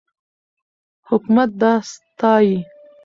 [1.09, 2.55] حکومت دا ستایي.